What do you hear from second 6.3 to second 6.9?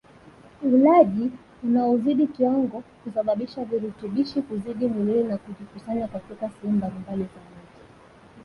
sehemu